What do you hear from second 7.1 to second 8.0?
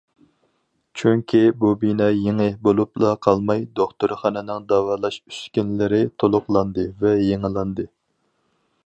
يېڭىلاندى.